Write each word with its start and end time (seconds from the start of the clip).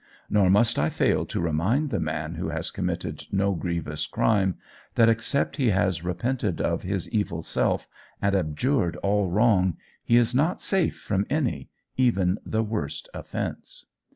Nor 0.31 0.49
must 0.49 0.79
I 0.79 0.89
fail 0.89 1.27
to 1.27 1.39
remind 1.39 1.91
the 1.91 1.99
man 1.99 2.33
who 2.33 2.49
has 2.49 2.71
committed 2.71 3.25
no 3.31 3.53
grievous 3.53 4.07
crime, 4.07 4.55
that 4.95 5.09
except 5.09 5.57
he 5.57 5.69
has 5.69 6.03
repented 6.03 6.59
of 6.59 6.81
his 6.81 7.07
evil 7.11 7.43
self, 7.43 7.87
and 8.19 8.33
abjured 8.33 8.95
all 9.03 9.29
wrong, 9.29 9.77
he 10.03 10.15
is 10.17 10.33
not 10.33 10.59
safe 10.59 10.99
from 10.99 11.27
any, 11.29 11.69
even 11.97 12.39
the 12.43 12.63
worst 12.63 13.09
offence. 13.13 13.85